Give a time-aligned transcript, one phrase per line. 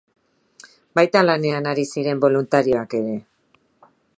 [0.99, 3.15] Baita lanean ari ziren boluntarioak ere.